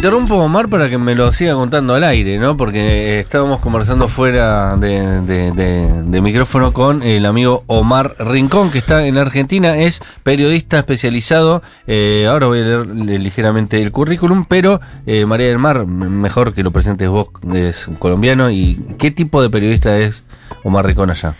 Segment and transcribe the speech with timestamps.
[0.00, 2.56] interrumpo, Omar, para que me lo siga contando al aire, ¿no?
[2.56, 9.18] Porque eh, estábamos conversando fuera de, micrófono con el amigo Omar Rincón, que está en
[9.18, 11.62] Argentina, es periodista especializado.
[11.86, 12.86] eh, ahora voy a leer
[13.20, 18.50] ligeramente el currículum, pero eh, María del Mar, mejor que lo presentes vos, es colombiano.
[18.50, 20.24] ¿Y qué tipo de periodista es
[20.62, 21.36] Omar Rincón allá?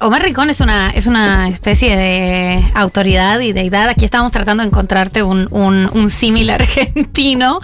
[0.00, 3.88] Omar Ricón es una, es una especie de autoridad y deidad.
[3.88, 7.60] Aquí estábamos tratando de encontrarte un, un, símil argentino,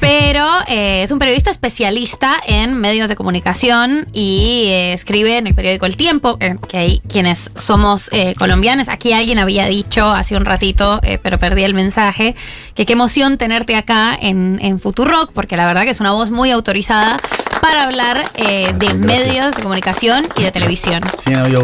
[0.00, 5.54] pero eh, es un periodista especialista en medios de comunicación y eh, escribe en el
[5.54, 8.88] periódico El Tiempo, que, hay quienes somos eh, colombianos.
[8.88, 12.34] Aquí alguien había dicho hace un ratito, pero perdí el mensaje,
[12.74, 16.30] que qué emoción tenerte acá en, en Futurock, porque la verdad que es una voz
[16.30, 17.18] muy autorizada
[17.62, 21.00] para hablar eh, de medios de comunicación y de televisión.
[21.24, 21.60] Sí, no, yo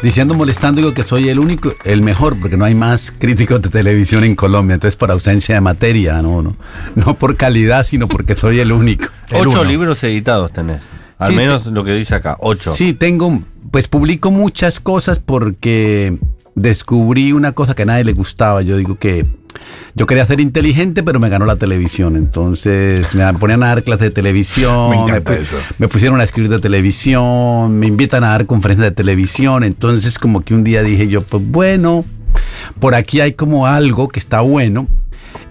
[0.00, 3.68] diciendo, molestando, digo que soy el único, el mejor, porque no hay más críticos de
[3.68, 4.74] televisión en Colombia.
[4.74, 6.56] Entonces, por ausencia de materia, no, no,
[6.94, 9.06] no por calidad, sino porque soy el único.
[9.30, 9.64] el Ocho uno.
[9.64, 10.82] libros editados tenés.
[11.18, 12.72] Al Sí, menos lo que dice acá, ocho.
[12.74, 16.16] Sí, tengo, pues publico muchas cosas porque
[16.54, 18.62] descubrí una cosa que a nadie le gustaba.
[18.62, 19.26] Yo digo que
[19.96, 22.16] yo quería ser inteligente, pero me ganó la televisión.
[22.16, 24.90] Entonces me ponían a dar clases de televisión.
[24.94, 25.56] Me encanta eso.
[25.78, 29.62] me pusieron a escribir de televisión, me invitan a dar conferencias de televisión.
[29.62, 32.04] Entonces como que un día dije yo, pues bueno,
[32.80, 34.88] por aquí hay como algo que está bueno.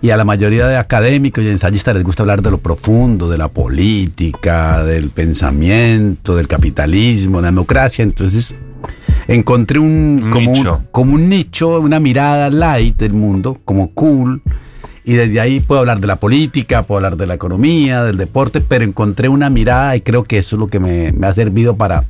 [0.02, 3.38] Y a la mayoría de académicos y ensayistas les gusta hablar de lo profundo, de
[3.38, 8.04] la política, del pensamiento, del capitalismo, de la democracia.
[8.04, 8.58] Entonces
[9.28, 10.52] encontré un, como.
[10.52, 14.42] Un, como un nicho, una mirada light del mundo, como cool.
[15.06, 18.62] Y desde ahí puedo hablar de la política, puedo hablar de la economía, del deporte,
[18.62, 21.76] pero encontré una mirada y creo que eso es lo que me, me ha servido
[21.76, 22.06] para,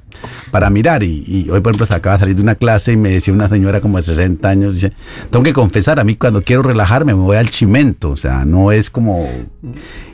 [0.51, 1.01] para mirar.
[1.01, 3.33] Y, y hoy, por ejemplo, se acaba de salir de una clase y me decía
[3.33, 4.93] una señora como de 60 años, dice,
[5.31, 8.71] tengo que confesar, a mí cuando quiero relajarme me voy al chimento, o sea, no
[8.71, 9.27] es como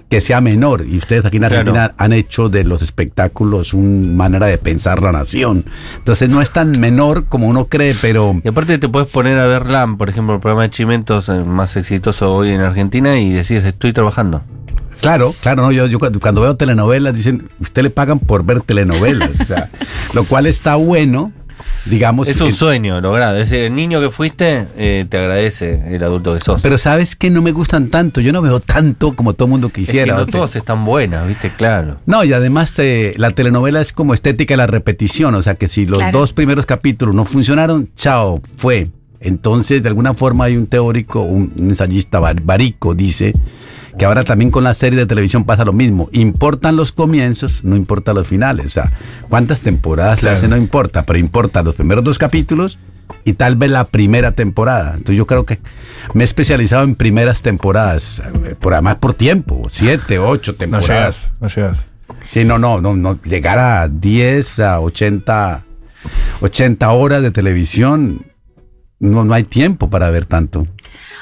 [0.10, 0.86] que sea menor.
[0.90, 1.58] Y ustedes aquí en Claro.
[1.58, 5.66] Argentina han hecho de los espectáculos una manera de pensar la nación.
[5.98, 8.36] Entonces no es tan menor como uno cree, pero...
[8.44, 11.44] Y aparte te puedes poner a ver LAM, por ejemplo, el programa de Chimentos eh,
[11.46, 14.42] más exitoso hoy en Argentina y decir, estoy trabajando.
[15.02, 18.62] Claro, claro, no, yo, yo cuando, cuando veo telenovelas dicen, usted le pagan por ver
[18.62, 19.70] telenovelas, o sea,
[20.14, 21.32] lo cual está bueno,
[21.86, 22.28] digamos.
[22.28, 23.38] Es un sueño logrado.
[23.38, 26.62] Es decir, el niño que fuiste eh, te agradece el adulto que sos.
[26.62, 29.74] Pero sabes que no me gustan tanto, yo no veo tanto como todo mundo es
[29.74, 30.16] que quisiera.
[30.18, 31.52] no todas están buenas, ¿viste?
[31.56, 31.98] Claro.
[32.06, 35.68] No, y además eh, la telenovela es como estética de la repetición, o sea que
[35.68, 36.20] si los Claro.
[36.20, 38.90] dos primeros capítulos no funcionaron, chao, fue.
[39.22, 43.34] Entonces, de alguna forma hay un teórico, un, un ensayista bar- barico, dice
[43.98, 46.10] que ahora también con la serie de televisión pasa lo mismo.
[46.12, 48.66] Importan los comienzos, no importa los finales.
[48.68, 48.92] O sea,
[49.30, 52.80] cuántas temporadas se hace no importa, pero importa los primeros dos capítulos
[53.26, 54.92] y tal vez la primera temporada.
[54.92, 55.60] Entonces yo creo que
[56.14, 60.88] me he especializado en primeras temporadas, eh, por además por tiempo, siete, ocho No temporadas.
[60.88, 61.90] llegas, no llegas.
[62.28, 65.64] Sí, no, no, no, no, llegar a 10, o sea, 80,
[66.42, 68.26] 80 horas de televisión,
[69.00, 70.68] no, no hay tiempo para ver tanto.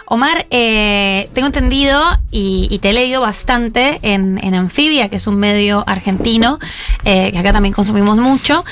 [0.10, 2.02] Omar, eh, tengo entendido
[2.32, 6.60] y, te he leído bastante en, en Anfibia, que es un medio argentino,
[7.04, 8.64] eh, que acá también consumimos mucho.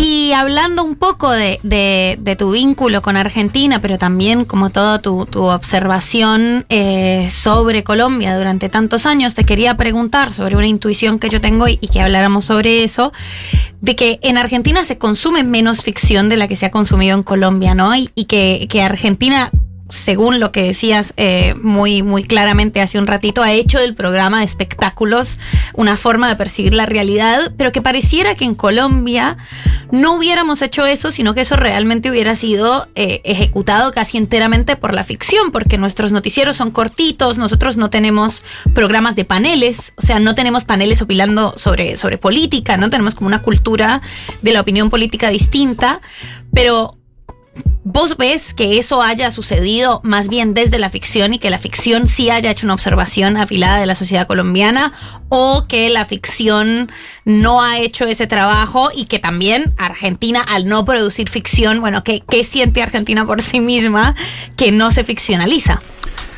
[0.00, 6.66] Y hablando un poco de, tu vínculo con Argentina, pero también como toda tu, observación
[6.68, 11.66] eh, sobre Colombia durante tantos años, te quería preguntar sobre una intuición que yo tengo
[11.66, 13.12] y, y que habláramos sobre eso,
[13.80, 17.24] de que en Argentina se consume menos ficción de la que se ha consumido en
[17.24, 17.96] Colombia, ¿no?
[17.96, 19.50] Y, que Argentina
[19.88, 24.40] según lo que decías eh, muy, muy claramente hace un ratito, ha hecho del programa
[24.40, 25.38] de espectáculos
[25.74, 29.36] una forma de percibir la realidad, pero que pareciera que en Colombia
[29.90, 34.94] no hubiéramos hecho eso, sino que eso realmente hubiera sido eh, ejecutado casi enteramente por
[34.94, 38.42] la ficción, porque nuestros noticieros son cortitos, nosotros no tenemos
[38.74, 43.28] programas de paneles, o sea, no tenemos paneles opilando sobre, sobre política, no tenemos como
[43.28, 44.02] una cultura
[44.42, 46.00] de la opinión política distinta,
[46.52, 46.97] pero
[47.84, 52.06] ¿Vos ves que eso haya sucedido más bien desde la ficción y que la ficción
[52.06, 54.92] sí haya hecho una observación afilada de la sociedad colombiana
[55.30, 56.90] o que la ficción
[57.24, 62.22] no ha hecho ese trabajo y que también Argentina al no producir ficción, bueno, ¿qué,
[62.28, 64.14] qué siente Argentina por sí misma
[64.56, 65.80] que no se ficcionaliza?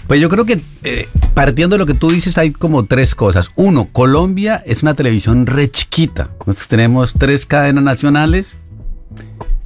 [0.07, 3.51] Pues yo creo que eh, partiendo de lo que tú dices hay como tres cosas.
[3.55, 6.31] Uno, Colombia es una televisión re chiquita.
[6.47, 8.59] Nosotros tenemos tres cadenas nacionales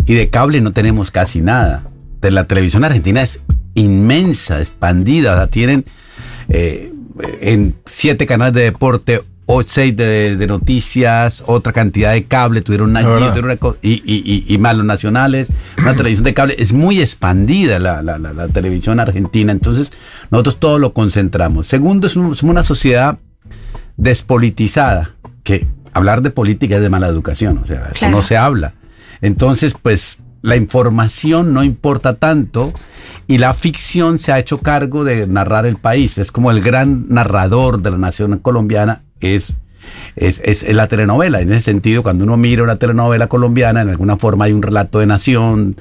[0.06, 1.84] y de cable no tenemos casi nada.
[2.20, 3.40] De la televisión argentina es
[3.74, 5.34] inmensa, expandida.
[5.34, 5.84] O sea, tienen
[6.48, 6.92] eh,
[7.40, 12.88] en siete canales de deporte o seis de, de noticias, otra cantidad de cable, tuvieron
[12.90, 16.54] una, La tuvieron y, y, y, y más los nacionales, una televisión de cable.
[16.58, 19.92] Es muy expandida la, la, la, la televisión argentina, entonces
[20.30, 21.66] nosotros todo lo concentramos.
[21.66, 23.18] Segundo, es un- somos una sociedad
[23.98, 25.12] despolitizada,
[25.42, 28.74] que hablar de política es de mala educación, o sea, eso no se habla.
[29.20, 32.72] Entonces, pues la información no importa tanto
[33.26, 36.18] y la ficción se ha hecho cargo de narrar el país.
[36.18, 39.56] Es como el gran narrador de la nación colombiana es,
[40.16, 41.40] es, es la telenovela.
[41.40, 44.98] En ese sentido, cuando uno mira una telenovela colombiana, en alguna forma hay un relato
[44.98, 45.76] de nación,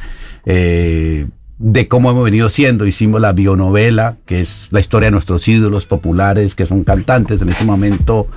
[0.45, 1.27] eh,
[1.63, 2.85] de cómo hemos venido siendo.
[2.85, 7.41] Hicimos la bionovela, que es la historia de nuestros ídolos populares, que son cantantes.
[7.41, 8.27] En este momento,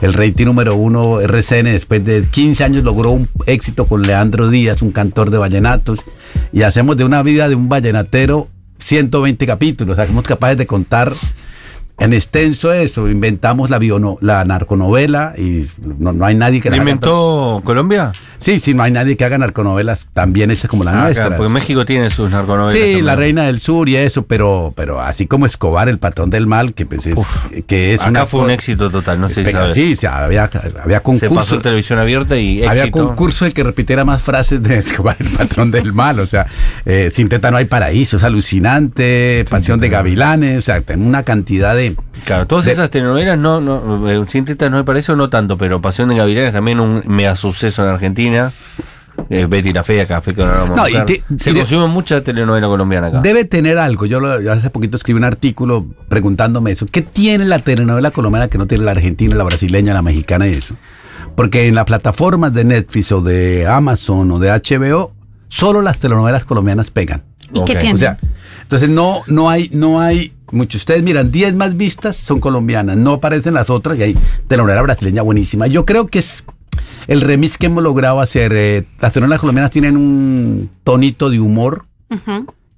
[0.00, 4.82] el rating número uno, RCN, después de 15 años, logró un éxito con Leandro Díaz,
[4.82, 5.98] un cantor de vallenatos.
[6.52, 8.48] Y hacemos de una vida de un vallenatero
[8.78, 9.94] 120 capítulos.
[9.94, 11.12] O sea, somos capaces de contar
[11.98, 13.08] en extenso eso.
[13.08, 15.66] Inventamos la, biono- la narconovela y
[15.98, 18.12] no, no hay nadie que ¿La haga inventó Colombia?
[18.38, 21.28] Sí, sí, no hay nadie que haga narconovelas tan bien hechas como las Ah, nuestras.
[21.28, 22.72] claro, porque México tiene sus narconovelas.
[22.72, 23.06] Sí, también.
[23.06, 26.74] la reina del sur y eso, pero, pero así como Escobar, el patrón del mal,
[26.74, 27.08] que es,
[27.66, 29.72] que es Acá una fue un éxito total, no sé si sabes.
[29.72, 30.50] Sí, sí, había,
[30.82, 31.34] había Se concurso.
[31.34, 32.70] pasó en televisión abierta y éxito.
[32.70, 36.20] Había concurso de que repitiera más frases de Escobar, el patrón del mal.
[36.20, 36.46] O sea,
[36.84, 41.74] eh, Sin teta no hay paraíso, es alucinante, Pasión de Gavilanes, o sea, una cantidad
[41.74, 41.85] de.
[42.24, 45.56] Claro, todas de- esas telenovelas, no, no, eh, Sin Tetas no me parece, no tanto,
[45.58, 48.52] pero Pasión de Gavilanes también un mega suceso en Argentina.
[49.30, 51.06] Eh, Betty la Fea, Café con Aroma No, y Mujer.
[51.06, 53.20] te- Se y de- consume mucha telenovela colombiana acá.
[53.22, 54.04] Debe tener algo.
[54.06, 56.84] Yo, lo- yo hace poquito escribí un artículo preguntándome eso.
[56.86, 60.52] ¿Qué tiene la telenovela colombiana que no tiene la argentina, la brasileña, la mexicana y
[60.52, 60.74] eso?
[61.34, 65.12] Porque en las plataformas de Netflix o de Amazon o de HBO,
[65.48, 67.22] solo las telenovelas colombianas pegan.
[67.54, 67.78] ¿Y qué Ok.
[67.80, 67.94] tiene?
[67.94, 68.18] O sea,
[68.62, 70.78] entonces no, no hay, no hay mucho.
[70.78, 75.22] Ustedes miran, 10 más vistas son colombianas, no aparecen las otras y hay telenovela brasileña
[75.22, 75.66] buenísima.
[75.66, 76.44] Yo creo que es
[77.06, 78.52] el remix que hemos logrado hacer.
[78.54, 81.84] eh, las telenovelas colombianas tienen un tonito de humor.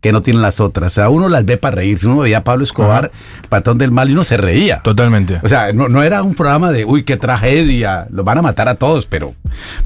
[0.00, 0.92] Que no tienen las otras.
[0.92, 2.06] O sea, uno las ve para reírse.
[2.06, 3.10] Uno veía a Pablo Escobar,
[3.48, 4.80] patrón del mal, y uno se reía.
[4.82, 5.40] Totalmente.
[5.42, 8.68] O sea, no, no era un programa de, uy, qué tragedia, los van a matar
[8.68, 9.34] a todos, pero,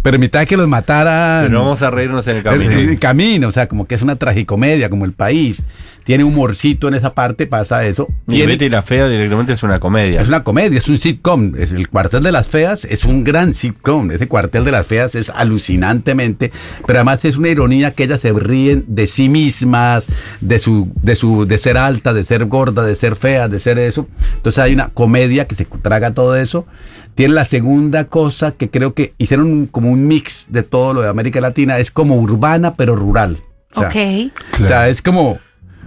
[0.02, 1.46] pero en mitad de que los mataran...
[1.46, 2.70] Pero vamos a reírnos en el Es- camino.
[2.72, 5.62] es el camino, o sea, como que es una tragicomedia, como el país.
[6.04, 8.08] Tiene humorcito en esa parte, pasa eso.
[8.26, 10.20] Y Tiene- Betty la Fea directamente es una comedia.
[10.20, 11.52] es una comedia, es un sitcom.
[11.56, 14.10] Es el cuartel de las feas es un gran sitcom.
[14.10, 16.50] Ese cuartel de las feas es alucinantemente,
[16.86, 20.01] pero además es una ironía que ellas se ríen de sí mismas,
[20.40, 23.78] de su, de su, de ser alta, de ser gorda, de ser fea, de ser
[23.78, 24.06] eso.
[24.36, 26.66] Entonces hay una comedia que se traga todo eso.
[27.14, 31.02] Tiene la segunda cosa que creo que hicieron un- como un mix de todo lo
[31.02, 33.40] de América Latina, es como urbana pero rural.
[33.74, 34.32] O sea, ok.
[34.62, 35.38] o sea, es como,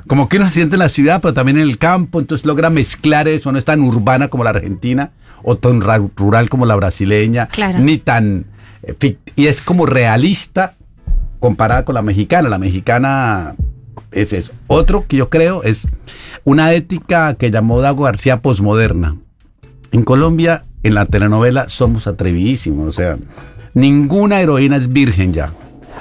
[0.08, 2.70] como que uno se siente en la ciudad, pero también en el campo, entonces logra
[2.70, 5.12] mezclar eso, no es tan urbana como la argentina,
[5.44, 7.78] o tan ra- rural como la brasileña, Claro.
[7.80, 8.46] ni tan...
[8.84, 10.76] eh, y es como realista
[11.40, 12.50] comparada con la mexicana.
[12.50, 13.56] La mexicana
[14.12, 14.54] es eso.
[14.68, 15.88] Otro que yo creo es
[16.44, 19.18] una ética que llamó Dago García posmoderna.
[19.92, 23.18] En Colombia, en la telenovela, somos atrevidísimos, o sea,
[23.74, 25.54] ninguna heroína es virgen ya,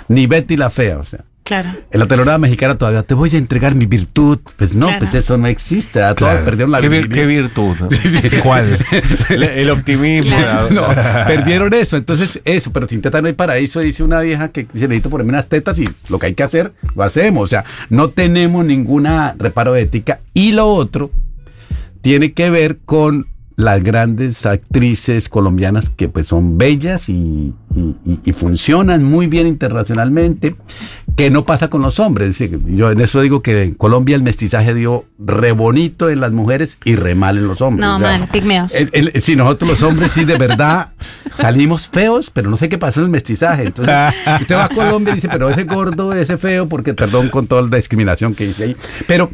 [0.08, 1.24] ni Betty la Fea, o sea.
[1.44, 1.70] Claro.
[1.90, 4.38] En la telenovela mexicana todavía te voy a entregar mi virtud.
[4.56, 5.00] Pues no, Claro.
[5.00, 5.98] pues eso no existe.
[5.98, 6.14] ¿verdad?
[6.16, 6.44] Todas Claro.
[6.46, 7.14] perdieron la ¿Qué, vir- virginidad.
[7.20, 7.76] qué virtud?
[8.42, 8.78] ¿Cuál?
[9.28, 10.34] el, el optimismo.
[10.36, 10.70] Claro.
[10.70, 10.86] No,
[11.26, 11.98] perdieron eso.
[11.98, 15.32] Entonces, eso, pero sin teta no hay paraíso, dice una vieja que dice, necesito ponerme
[15.32, 17.42] unas tetas y lo que hay que hacer, lo hacemos.
[17.44, 20.20] O sea, no tenemos ninguna reparo de ética.
[20.32, 21.10] Y lo otro
[22.00, 28.20] tiene que ver con las grandes actrices colombianas que pues son bellas y, y- y-
[28.24, 30.56] y funcionan muy bien internacionalmente,
[31.16, 32.38] que no pasa con los hombres.
[32.66, 36.78] Yo en eso digo que en Colombia el mestizaje dio re bonito en las mujeres
[36.84, 37.86] y re mal en los hombres.
[37.86, 38.72] No, O sea, mal, pigmeos.
[39.20, 40.92] sí, nosotros los hombres sí de verdad
[41.38, 43.64] salimos feos, pero no sé qué pasó en el mestizaje.
[43.66, 43.94] Entonces,
[44.40, 47.62] usted va a Colombia y dice, pero ese gordo, ese feo, porque perdón con toda
[47.62, 48.76] la discriminación que hice ahí.
[49.06, 49.30] Pero,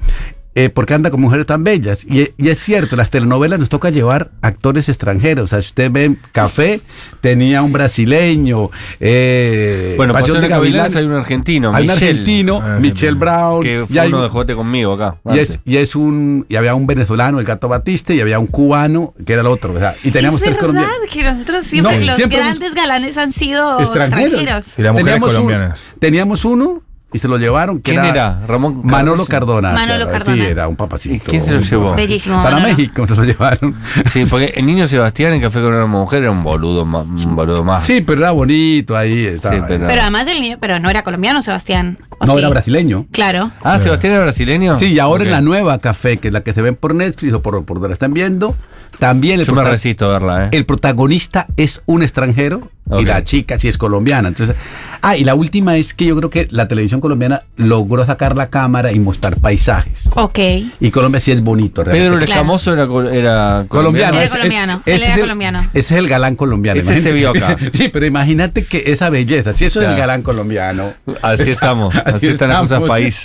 [0.54, 2.04] eh, porque anda con mujeres tan bellas?
[2.04, 5.45] Y, y es cierto, las telenovelas nos toca llevar actores extranjeros.
[5.45, 6.80] O sea, si usted ve Café,
[7.21, 8.71] tenía un brasileño.
[8.99, 13.16] Eh, Bueno, Pasión de Gavilanes Gavilán, hay un argentino, hay un Michelle, argentino, Ah, Michelle
[13.19, 13.62] Brown.
[13.62, 15.16] que y fue hay uno un- de Jote conmigo acá.
[15.33, 18.47] y es, y es un y había un venezolano, el gato Batiste, y había un
[18.47, 19.75] cubano, que era el otro.
[19.75, 21.11] o sea, y teníamos es tres verdad colombianos.
[21.12, 24.33] que nosotros siempre, No, los siempre grandes galanes han sido Extranjeros.
[24.33, 24.78] extranjeros.
[24.78, 25.80] Y las mujeres Teníamos un- colombianas.
[25.99, 27.81] teníamos uno y se lo llevaron.
[27.81, 28.40] Que ¿Quién era?
[28.47, 29.25] Ramón Manolo.
[29.26, 29.73] Cardona.
[29.73, 30.45] Manolo claro, Cardona.
[30.45, 31.14] Sí, era un papacito.
[31.14, 31.95] ¿Y quién se lo llevó?
[31.95, 32.76] Bellísimo, Para Manolo.
[32.76, 33.75] México se lo llevaron.
[34.11, 37.37] Sí, porque el niño Sebastián en Café con una mujer era un boludo, ma- un
[37.37, 37.83] boludo más.
[37.83, 39.26] Sí, pero era bonito ahí.
[39.26, 41.99] estaba- Sí, pero- Pero además el niño, pero no era colombiano, Sebastián.
[42.19, 42.38] ¿o No, sí?
[42.38, 43.07] era brasileño.
[43.12, 43.50] Claro.
[43.62, 44.76] Ah, Sebastián era brasileño.
[44.76, 47.33] Sí, y ahora en la nueva café, que es la que se ven por Netflix
[47.35, 48.55] o por, por donde la están viendo,
[48.99, 50.49] También el, Yo me prota- resisto a verla, ¿eh?
[50.52, 54.26] el protagonista es un extranjero y la chica sí es colombiana.
[54.28, 54.56] Entonces,
[55.00, 58.50] ah, y la última es que yo creo que la televisión colombiana logró sacar la
[58.50, 60.11] cámara y mostrar paisajes.
[60.16, 60.38] Ok.
[60.80, 62.25] Y Colombia sí es bonito, Pedro realmente.
[62.25, 62.40] el Claro.
[62.40, 64.14] Escamoso era, era colombiano.
[64.16, 65.70] Era es- es- colombiano, ese él era es el- colombiano.
[65.73, 66.80] Ese es el galán colombiano.
[66.80, 67.56] Ese se vio acá.
[67.73, 70.92] sí, pero imagínate que esa belleza, si eso es el galán colombiano.
[71.23, 73.23] Así estamos, así, Así están las cosas país.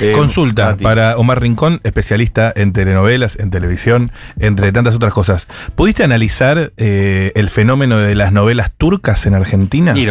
[0.00, 5.46] Eh, Consulta para Omar Rincón, especialista en telenovelas, en televisión, entre tantas otras cosas.
[5.74, 9.92] ¿Pudiste analizar eh, el fenómeno de las novelas turcas en Argentina?
[9.96, 10.08] Y.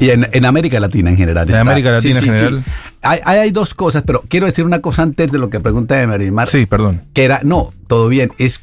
[0.00, 1.48] Y en, en América Latina en general.
[1.48, 2.64] En América Latina en general.
[3.02, 5.94] Hay, hay, hay dos cosas, pero quiero decir una cosa antes de lo que pregunta
[5.96, 6.48] de Marimar.
[6.48, 7.02] Sí, perdón.
[7.12, 8.32] Que era, no, todo bien.
[8.38, 8.62] Es,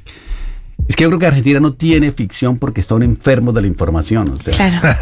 [0.87, 4.31] es que yo creo que Argentina no tiene ficción porque son enfermos de la información.
[4.31, 4.95] O sea, Claro.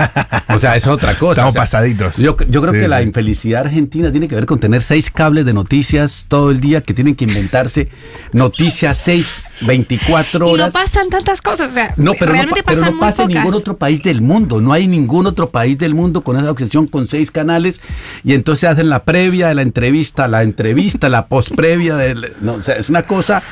[0.56, 1.42] o sea es otra cosa.
[1.42, 2.18] Estamos o sea, pasaditos.
[2.18, 5.46] Yo, yo creo Sí, que la infelicidad argentina tiene que ver con tener seis cables
[5.46, 7.90] de noticias todo el día que tienen que inventarse
[8.32, 10.68] noticias seis, 24 Y horas.
[10.68, 13.10] no pasan tantas cosas, o sea, No, pero no, realmente pa- pero pasan no muy
[13.10, 14.62] pasa en ningún otro país del mundo.
[14.62, 17.82] No hay ningún otro país del mundo con esa obsesión con seis canales.
[18.24, 21.96] Y entonces hacen la previa de la entrevista, la entrevista, la postprevia.
[21.98, 23.44] del- No, o sea, es una cosa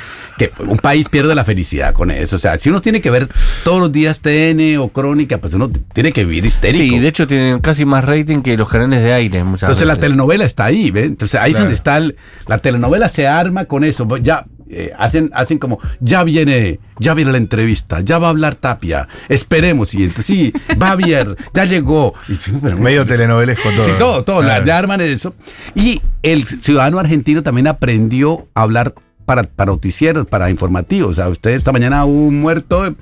[0.49, 2.35] que un país pierde la felicidad con eso.
[2.35, 3.27] O sea, si uno tiene que ver
[3.63, 6.83] todos los días TN o Crónica, pues uno tiene que vivir histérico.
[6.83, 9.95] Sí, de hecho tienen casi más rating que los canales de aire muchas Entonces la
[9.95, 11.05] telenovela está ahí, ¿ves?
[11.05, 11.65] Entonces ahí es Claro.
[11.65, 12.15] donde está el-
[12.47, 14.07] la telenovela se arma con eso.
[14.17, 18.55] Ya eh, hacen hacen como ya viene ya viene la entrevista, ya va a hablar
[18.55, 22.13] Tapia, esperemos y entonces sí va bien, ya llegó.
[22.29, 23.85] Y, sí, pero- Medio telenovelesco todo.
[23.85, 24.61] Sí, todo, todo, Claro.
[24.61, 25.35] la- ya arman eso.
[25.75, 28.93] Y el ciudadano argentino también aprendió a hablar
[29.35, 31.11] para, para noticieros, para informativos.
[31.11, 32.95] O sea, usted esta mañana hubo un muerto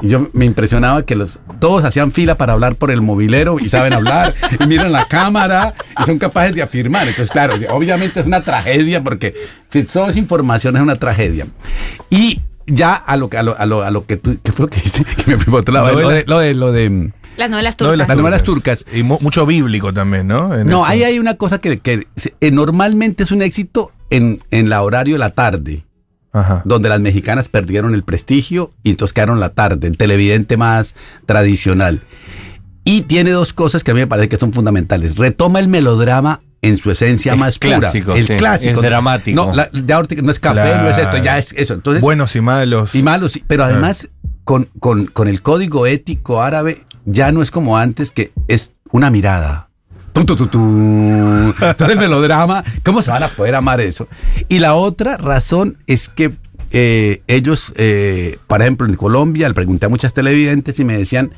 [0.00, 3.68] y yo me impresionaba que los todos hacían fila para hablar por el mobilero y
[3.68, 7.06] saben hablar y miran la cámara y son capaces de afirmar.
[7.06, 9.34] Entonces, claro, obviamente es una tragedia porque
[9.70, 11.46] si todo es información es una tragedia.
[12.08, 14.64] Y ya a lo, que- a lo, a lo, a lo que tú, ¿qué fue
[14.64, 15.04] lo que dijiste?
[15.24, 15.92] Que me fui por otro lado.
[15.92, 18.08] Lo de, lo de, lo de Las novelas Novelas turcas.
[18.08, 18.86] Las novelas turcas.
[18.92, 20.54] Y mu- mucho bíblico también, ¿no?
[20.56, 20.86] En No, eso.
[20.86, 22.06] ahí hay una cosa que, que,
[22.40, 25.84] eh, normalmente es un éxito en, en la horario de la tarde,
[26.32, 26.62] Ajá.
[26.64, 30.94] donde las mexicanas perdieron el prestigio y entonces quedaron la tarde, el televidente más
[31.26, 32.02] tradicional.
[32.84, 35.16] Y tiene dos cosas que a mí me parece que son fundamentales.
[35.16, 37.78] Retoma el melodrama en su esencia Es más pura.
[37.78, 38.80] clásico, el sí, clásico.
[38.80, 39.46] es dramático.
[39.46, 41.74] No, la- ya ahorita no es café, no es esto, ya es eso.
[41.74, 42.94] Entonces, Buenos y malos.
[42.94, 44.08] y malos, pero además
[44.44, 49.10] con, con- con el código ético árabe ya no es como antes que es una
[49.10, 49.63] mirada.
[50.14, 51.54] Tu, tu,
[51.90, 54.08] el melodrama, ¿cómo se van a poder amar eso?
[54.48, 56.32] Y la otra razón es que
[56.70, 61.32] eh, ellos, eh, por ejemplo, en Colombia, le pregunté a muchas televidentes y me decían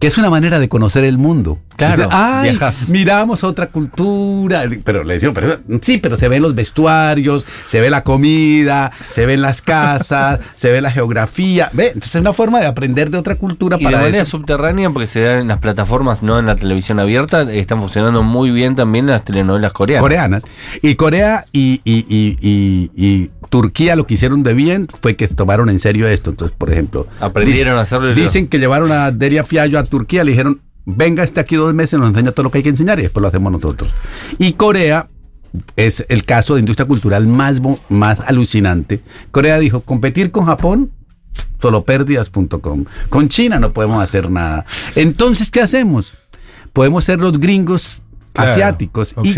[0.00, 1.58] que es una manera de conocer el mundo.
[1.78, 2.88] Claro, Dicen, Ay, viajas.
[2.90, 4.64] miramos otra cultura.
[4.84, 9.26] Pero le decía, pero, sí, pero se ven los vestuarios, se ve la comida, se
[9.26, 11.70] ven las casas, se ve la geografía.
[11.72, 11.86] ¿Ve?
[11.88, 14.38] Entonces es una forma de aprender de otra cultura Y de para manera eso.
[14.38, 18.50] subterránea, porque se da en las plataformas, no en la televisión abierta, están funcionando muy
[18.50, 20.02] bien también las telenovelas coreanas.
[20.02, 20.44] coreanas.
[20.82, 25.70] Y Corea y, y- y- y- Turquía lo que hicieron de bien fue que tomaron
[25.70, 26.28] en serio esto.
[26.30, 30.32] Entonces, por ejemplo, Aprendieron a hacerlo Dicen que llevaron a Deria Fiallo a Turquía, le
[30.32, 33.02] dijeron, venga este aquí dos meses, nos enseña todo lo que hay que enseñar y
[33.02, 33.90] después lo hacemos nosotros.
[34.38, 35.08] Y Corea
[35.76, 39.02] es el caso de industria cultural más, más alucinante.
[39.30, 40.90] Corea dijo, competir con Japón
[41.60, 42.84] solopérdidas.com.
[43.08, 44.64] Con China no podemos hacer nada.
[44.96, 46.14] Entonces, ¿qué hacemos?
[46.72, 48.02] Podemos ser los gringos
[48.34, 49.34] Claro, asiáticos y,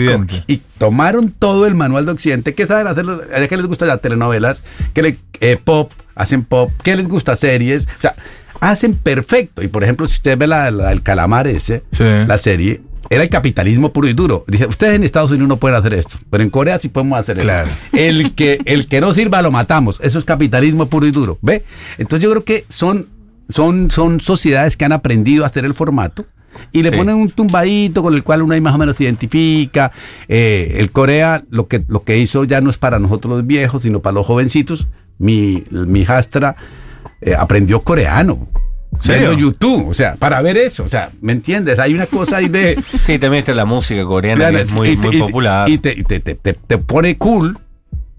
[0.52, 2.54] y tomaron todo el manual de Occidente.
[2.54, 3.07] ¿Qué saben hacer?
[3.07, 4.62] los- ¿A qué les gusta las telenovelas?
[4.92, 5.90] ¿Qué le, eh, pop?
[6.14, 6.71] ¿Hacen pop?
[6.83, 7.85] ¿Qué les gusta series?
[7.87, 8.14] O sea,
[8.61, 9.62] hacen perfecto.
[9.62, 12.05] Y por ejemplo, si usted ve la, la- el calamar ese, Sí.
[12.26, 14.45] la serie, era el capitalismo puro y duro.
[14.47, 17.38] Dije, ustedes en Estados Unidos no pueden hacer esto, pero en Corea sí podemos hacer
[17.38, 17.67] Claro.
[17.69, 17.76] eso.
[17.93, 20.00] El que, el que no sirva lo matamos.
[20.02, 21.38] Eso es capitalismo puro y duro.
[21.43, 21.64] ¿Ve?
[21.99, 23.09] Entonces yo creo que son,
[23.49, 26.25] son, son sociedades que han aprendido a hacer el formato.
[26.73, 26.97] Y le Sí.
[26.97, 29.93] ponen un tumbadito con el cual uno ahí más o menos se identifica.
[30.29, 33.83] Eh, el Corea lo que, lo que hizo ya no es para nosotros los viejos,
[33.83, 34.87] sino para los jovencitos.
[35.19, 36.57] Mi, mi jastra
[37.21, 38.49] eh, aprendió coreano.
[39.07, 41.79] Viendo YouTube, o sea, para ver eso, o sea, ¿me entiendes?
[41.79, 42.77] Hay una cosa ahí de...
[43.03, 45.69] Sí, también está la música coreana, que es muy, y te- muy y popular.
[45.69, 47.59] Y te, y te- te- pone cool.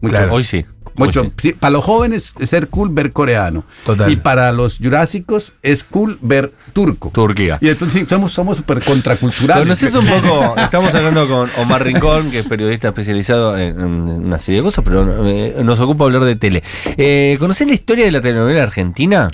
[0.01, 0.33] Claro.
[0.33, 0.65] Hoy sí.
[0.97, 1.23] Hoy mucho.
[1.23, 1.31] sí.
[1.37, 3.63] Sí, para los jóvenes es ser cool ver coreano.
[3.85, 4.11] Total.
[4.11, 7.11] Y para los jurásicos es cool ver turco.
[7.13, 7.57] Turquía.
[7.61, 9.83] Y entonces sí, somos somos súper contraculturales.
[9.83, 14.61] Un poco, estamos hablando con Omar Rincón, que es periodista especializado en, en una serie
[14.61, 16.63] de cosas, pero eh, nos ocupa hablar de tele.
[16.97, 19.29] Eh, ¿Conocés la historia de la telenovela argentina?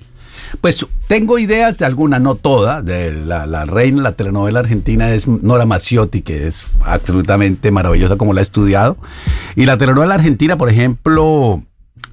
[0.62, 2.82] Pues tengo ideas de alguna, no toda.
[2.82, 8.34] De la, la reina la telenovela argentina es Nora Macciotti, que es absolutamente maravillosa como
[8.34, 8.98] la he estudiado.
[9.56, 11.63] Y la telenovela argentina, por ejemplo,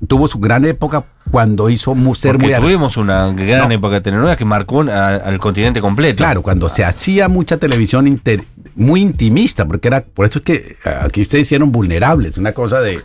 [0.06, 3.74] tuvo su gran época cuando hizo ser Porque muy tuvimos una gran No.
[3.74, 6.18] época de telenovelas que marcó a- al continente completo.
[6.18, 8.44] Claro, cuando se hacía mucha televisión inter-
[8.76, 12.80] muy intimista, porque era, por eso es que eh, aquí ustedes hicieron vulnerables, una cosa
[12.80, 13.02] de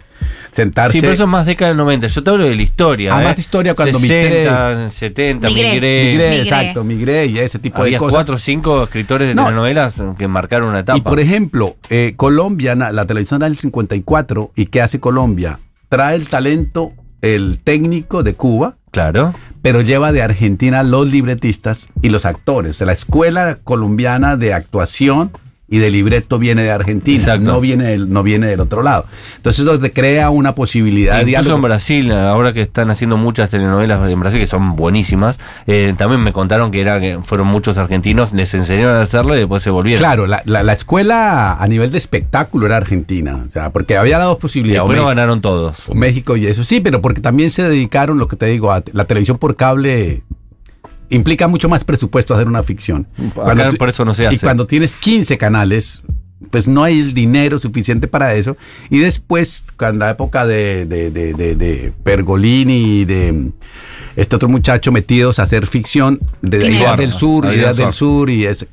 [0.52, 0.94] sentarse.
[0.94, 2.08] Sí, pero eso es más década del 90.
[2.08, 3.16] Yo te hablo de la historia.
[3.16, 3.26] Ah, ¿eh?
[3.26, 5.64] más de historia cuando 60, 70, Migré.
[5.74, 6.04] Migré.
[6.12, 6.40] Migré, Migré.
[6.40, 8.14] exacto, migré y ese tipo Había de cosas.
[8.14, 9.44] cuatro o cinco escritores de No.
[9.46, 10.98] telenovelas que marcaron una etapa.
[10.98, 15.60] Y por ejemplo, eh, Colombia, la televisión del 54, ¿y qué hace Colombia?
[15.90, 19.34] Trae el talento, el técnico de Cuba, claro.
[19.64, 22.80] pero lleva de Argentina los libretistas y los actores.
[22.82, 25.32] La escuela colombiana de actuación
[25.72, 27.44] y de libreto viene de Argentina, Exacto.
[27.44, 29.06] no viene, del, no viene del otro lado.
[29.38, 31.62] Entonces eso te crea una posibilidad de Incluso en diálogo.
[31.64, 36.34] Brasil, ahora que están haciendo muchas telenovelas en Brasil que son buenísimas, eh, también me
[36.34, 40.00] contaron que era que fueron muchos argentinos, les enseñaron a hacerlo y después se volvieron.
[40.00, 44.20] Claro, la, la- la escuela a nivel de espectáculo era Argentina, o sea, porque había
[44.20, 44.88] dos posibilidades.
[44.90, 45.88] después o ganaron todos.
[45.88, 48.84] o México y eso, sí, pero porque también se dedicaron, lo que te digo, a
[48.94, 50.24] la televisión por cable
[51.10, 53.08] implica mucho más presupuesto hacer una ficción.
[53.18, 54.40] Tú- por eso no se Y hace.
[54.46, 56.02] cuando tienes 15 canales,
[56.52, 58.58] pues no hay el dinero suficiente para eso.
[58.90, 63.52] Y después, cuando la época de, de, de, de- de Pergolini y de
[64.16, 68.46] este otro muchacho metidos a hacer ficción de ideas del sur, ideas del sur y
[68.46, 68.66] es,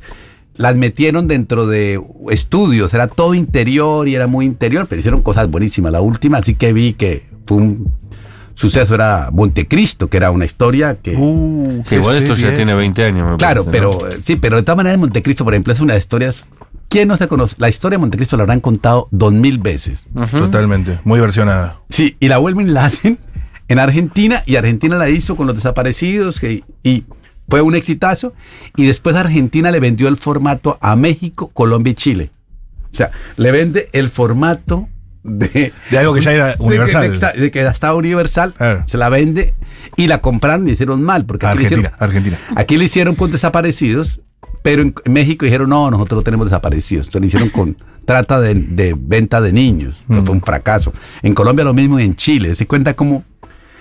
[0.56, 2.00] las metieron dentro de
[2.30, 5.92] estudios, era todo interior y era muy interior, pero hicieron cosas buenísimas.
[5.92, 7.92] La última sí que vi que fue un
[8.56, 11.14] suceso, era Montecristo, que era una historia que...
[11.16, 13.90] Uh, Sí, igual esto ya tiene 20 años, me Claro, parece, ¿no?
[13.98, 16.48] pero eh, sí, pero de todas maneras Montecristo, por ejemplo, es una de las historias.
[16.88, 17.54] ¿Quién no se conoce?
[17.58, 20.06] La historia de Montecristo la habrán contado dos mil veces.
[20.30, 21.80] Totalmente, muy versionada.
[21.88, 23.18] Sí, y la vuelven y la hacen
[23.68, 27.04] en Argentina, y Argentina la hizo con los desaparecidos, que, y
[27.48, 28.32] fue un exitazo.
[28.76, 32.30] Y después Argentina le vendió el formato a México, Colombia y Chile.
[32.92, 34.88] O sea, le vende el formato
[35.26, 35.72] de.
[35.90, 37.10] De algo que ya era universal.
[37.12, 38.82] De, que de que estaba universal, Claro.
[38.86, 39.54] se la vende
[39.96, 41.24] y la compraron y hicieron mal.
[41.26, 42.40] Porque aquí le Argentina, hicieron- Argentina.
[42.56, 44.20] Aquí le hicieron con desaparecidos,
[44.62, 47.06] pero en México dijeron, no, nosotros no tenemos desaparecidos.
[47.08, 49.98] Entonces le hicieron con trata de, de venta de niños.
[50.02, 50.26] Entonces Mm.
[50.26, 50.92] Fue un fracaso.
[51.22, 52.54] En Colombia lo mismo y en Chile.
[52.54, 53.24] Se cuenta como...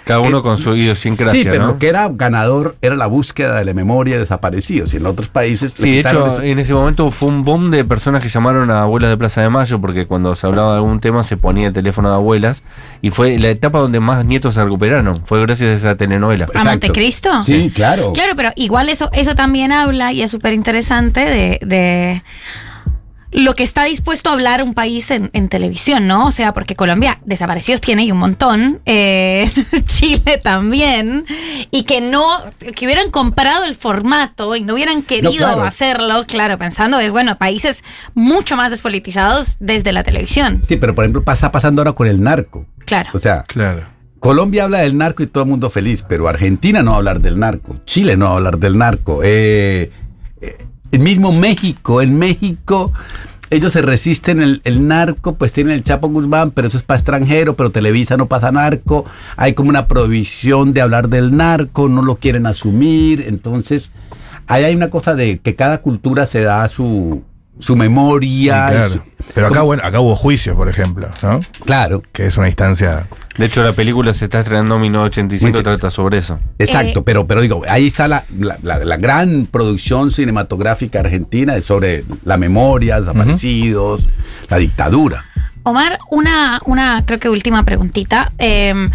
[0.05, 1.73] Cada uno Eh, con su idiosincrasia, sí, pero ¿no?
[1.73, 4.93] lo que era ganador era la búsqueda de la memoria de desaparecidos.
[4.93, 5.73] Y en otros países...
[5.77, 9.09] Sí, de hecho, en ese momento fue un boom de personas que llamaron a abuelas
[9.09, 12.09] de Plaza de Mayo, porque cuando se hablaba de algún tema se ponía el teléfono
[12.09, 12.63] de abuelas,
[13.01, 15.25] y fue la etapa donde más nietos se recuperaron.
[15.25, 16.47] Fue gracias a esa telenovela.
[16.53, 16.63] ¿A.
[16.63, 17.43] Montecristo?
[17.43, 18.13] Sí, claro.
[18.13, 22.23] Claro, pero igual eso, eso también habla y es súper interesante de, de
[23.37, 26.27] lo que está dispuesto a hablar un país en, en televisión, ¿no?
[26.27, 29.51] O sea, porque Colombia desaparecidos tiene y un montón, eh,
[29.85, 31.25] Chile también,
[31.69, 32.23] y que no,
[32.75, 35.63] que hubieran comprado el formato y no hubieran querido claro.
[35.63, 41.03] hacerlo, claro, pensando es, bueno, países mucho más despolitizados desde la televisión, Sí, pero por
[41.03, 42.65] ejemplo pasa pasando ahora con el narco.
[42.85, 43.09] claro.
[43.13, 43.93] O sea, Claro.
[44.19, 47.19] Colombia habla del narco y todo el mundo feliz, pero Argentina no va a hablar
[47.19, 49.91] del narco, Chile no va a hablar del narco, eh,
[50.41, 50.57] eh,
[50.95, 52.93] el mismo México, en México
[53.49, 57.55] ellos se resisten el, narco, pues tienen el Chapo Guzmán, pero eso es para extranjero,
[57.55, 59.05] pero Televisa no pasa narco,
[59.37, 63.93] hay como una prohibición de hablar del narco, no lo quieren asumir, entonces
[64.47, 67.21] ahí hay una cosa de que cada cultura se da su,
[67.59, 68.67] su memoria.
[68.67, 68.93] Sí, claro.
[68.93, 69.01] su-
[69.33, 71.41] Pero acá, como- bueno, acá hubo juicios, por ejemplo, ¿no?
[71.65, 72.01] claro.
[72.11, 73.07] Que es una instancia.
[73.37, 76.39] De hecho, la película se está estrenando en 1985, Muy trata sobre eso.
[76.57, 81.55] Exacto, Eh, pero, pero digo, ahí está la, la- la- la gran producción cinematográfica argentina
[81.57, 84.07] es sobre la memoria, desaparecidos,
[84.49, 85.25] la dictadura.
[85.63, 88.31] Omar, una, una creo que última preguntita.
[88.37, 88.89] Eh,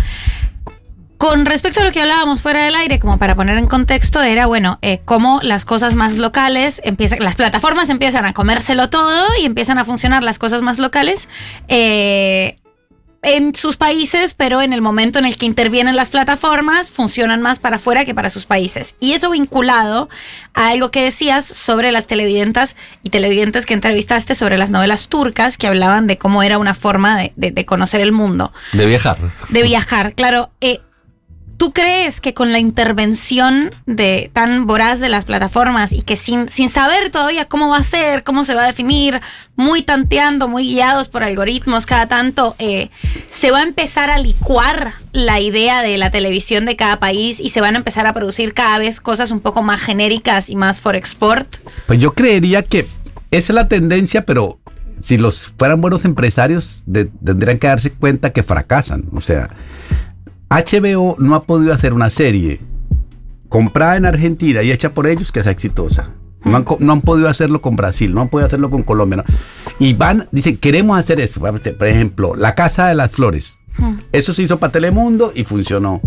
[1.21, 4.47] con respecto a lo que hablábamos fuera del aire, como para poner en contexto, era
[4.47, 9.45] bueno, eh, cómo las cosas más locales empiezan, las plataformas empiezan a comérselo todo y
[9.45, 11.29] empiezan a funcionar las cosas más locales.
[11.69, 12.57] eh,
[13.23, 17.59] en sus países, pero en el momento en el que intervienen las plataformas, funcionan más
[17.59, 18.95] para afuera que para sus países.
[18.99, 20.09] Y eso vinculado
[20.55, 25.59] a algo que decías sobre las televidentas y televidentes que entrevistaste sobre las novelas turcas
[25.59, 29.19] que hablaban de cómo era una forma de, de- de conocer el mundo, De viajar.
[29.51, 30.15] de viajar.
[30.15, 30.81] Claro, eh,
[31.61, 36.49] ¿tú crees que con la intervención de tan voraz de las plataformas y que sin,
[36.49, 39.21] sin saber todavía cómo va a ser, cómo se va a definir,
[39.57, 42.89] muy tanteando, muy guiados por algoritmos cada tanto, eh,
[43.29, 47.51] se va a empezar a licuar la idea de la televisión de cada país y
[47.51, 50.81] se van a empezar a producir cada vez cosas un poco más genéricas y más
[50.81, 51.57] for export?
[51.87, 52.87] Pues yo creería que
[53.31, 54.59] esa es la tendencia, pero
[55.01, 59.05] si los fueran buenos empresarios, tendrían que darse cuenta que fracasan.
[59.13, 59.51] O sea,
[60.51, 62.61] HBO no ha podido hacer una serie
[63.49, 66.11] comprada en Argentina y hecha por ellos que sea exitosa.
[66.45, 69.19] No han, no han podido hacerlo con Brasil, no han podido hacerlo con Colombia.
[69.19, 69.25] ¿no?
[69.79, 71.41] Y van, dicen, queremos hacer eso.
[71.41, 73.61] Por ejemplo, La Casa de las Flores.
[73.77, 73.99] Hmm.
[74.11, 76.01] Eso se hizo para Telemundo y funcionó.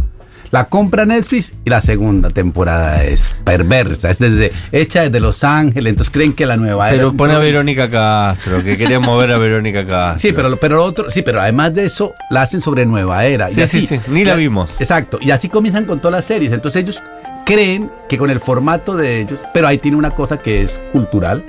[0.53, 5.89] La compra Netflix y la segunda temporada es perversa, es desde, hecha desde Los Ángeles,
[5.89, 6.97] entonces creen que la nueva era...
[6.97, 7.39] Pero pone a.
[7.39, 10.19] Verónica Castro, que queremos ver a Verónica Castro.
[10.19, 13.49] Sí, pero, pero otro, sí, pero además de eso, la hacen sobre Nueva Era.
[13.49, 14.79] Sí, sí, sí, ni la vimos.
[14.79, 16.51] Exacto, y así comienzan con todas las series.
[16.51, 17.01] Entonces ellos
[17.47, 21.43] creen que con el formato de ellos, pero ahí tiene una cosa que es cultural,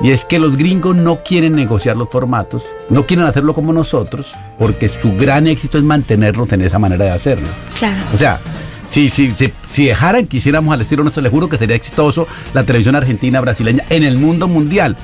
[0.00, 4.26] y es que los gringos no quieren negociar los formatos, no quieren hacerlo como nosotros,
[4.58, 7.48] porque su gran éxito es mantenernos en esa manera de hacerlo.
[7.78, 8.02] Claro.
[8.12, 8.40] O sea,
[8.86, 12.28] si, si, si, si dejaran que hiciéramos al estilo nuestro, les juro que sería exitoso
[12.54, 14.96] la televisión argentina, brasileña, en el mundo mundial.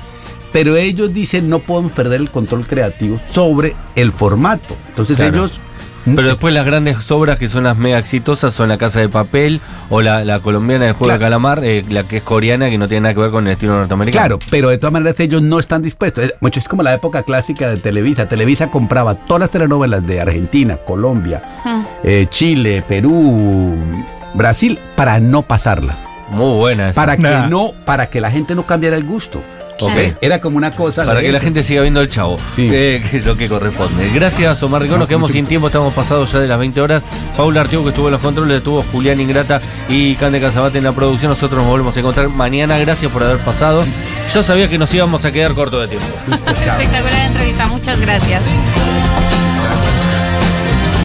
[0.51, 4.75] Pero ellos dicen no podemos perder el control creativo sobre el formato.
[4.89, 5.37] Entonces Claro.
[5.37, 5.59] ellos...
[6.05, 9.61] Pero después las grandes obras que son las mega exitosas son La Casa de Papel
[9.89, 11.19] o la, la colombiana del Juego Claro.
[11.19, 13.53] de Calamar, eh, la que es coreana, que no tiene nada que ver con el
[13.53, 14.37] estilo norteamericano.
[14.37, 16.25] Claro, pero de todas maneras ellos no están dispuestos.
[16.25, 18.27] Es, mucho, es como la época clásica de Televisa.
[18.27, 21.81] Televisa compraba todas las telenovelas de Argentina, Colombia, Mm.
[22.03, 23.75] eh, Chile, Perú,
[24.33, 25.97] Brasil, para no pasarlas.
[26.29, 26.99] Muy buena esa.
[26.99, 27.47] Para que Nah.
[27.47, 29.43] no, para que la gente no cambiara el gusto.
[29.77, 29.93] Claro.
[29.93, 30.17] ¿ok?
[30.21, 31.03] Era como una cosa.
[31.05, 32.69] Para que la gente siga viendo el chavo, Sí.
[32.69, 34.09] que, que es lo que corresponde.
[34.13, 34.99] Gracias, Omar Ricón.
[34.99, 37.03] Nos quedamos sin tiempo, estamos pasados ya de las 20 horas.
[37.35, 40.93] Paula Artigo, que estuvo en los controles, estuvo Julián Ingrata y Cande Casabate en la
[40.93, 41.29] producción.
[41.31, 42.77] Nosotros nos volvemos a encontrar mañana.
[42.77, 43.83] Gracias por haber pasado.
[44.33, 46.07] Yo sabía que nos íbamos a quedar corto de tiempo.
[46.31, 48.41] Espectacular entrevista, muchas gracias.